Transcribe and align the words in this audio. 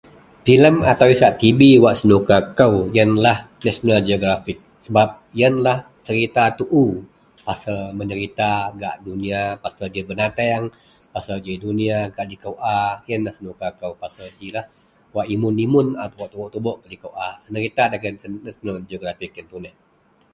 Filem 0.45 0.75
atau 0.91 1.05
wak 1.07 1.13
isak 1.17 1.33
tibi 1.41 1.71
wak 1.83 1.95
senuka 1.99 2.37
kou 2.59 2.73
iyenlah 2.93 3.37
National 3.65 3.99
Geography 4.07 4.53
sebab 4.85 5.07
iyenlah 5.37 5.77
serita 6.05 6.43
tuo 6.59 6.83
pasel 7.47 7.77
menderita 7.99 8.51
gak 8.81 8.95
duniya 9.05 9.43
pasel 9.63 9.87
ji 9.93 10.01
benateang 10.09 10.63
pasel 11.13 11.37
ji 11.45 11.53
duniya 11.65 11.99
gak 12.15 12.27
liko 12.31 12.51
a 12.77 12.79
iyenlah 13.07 13.33
senuka 13.37 13.67
kou 13.79 13.93
wak 15.15 15.25
imun- 15.33 15.59
imun 15.65 15.87
tubouk 16.13 16.49
tibouk 16.53 16.77
liko 16.91 17.09
a 17.27 17.27
senerita 17.43 17.81
dagen 17.93 18.15
National 18.47 18.77
Geography 18.89 19.25
iyen 19.35 19.47
tuneh. 19.51 19.73